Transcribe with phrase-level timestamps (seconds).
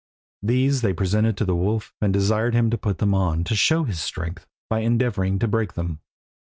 [0.41, 3.83] These they presented to the wolf, and desired him to put them on to show
[3.83, 5.99] his strength by endeavouring to break them.